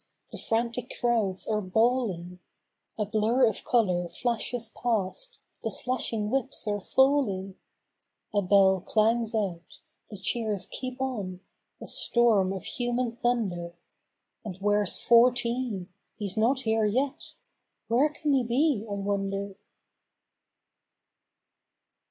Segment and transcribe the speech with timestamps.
[0.31, 2.97] The frantic crowds are bawl¬ ing; \\\\\\.
[2.97, 7.53] A blur of color flashes past, the slashing whips are falling,
[8.33, 9.79] A bell clangs out;
[10.09, 11.41] the cheers keep on,
[11.79, 13.75] a storm of human thunder;
[14.43, 15.87] And where's Fourteen?
[16.17, 19.53] He's not here yet—where can he be, I wonder?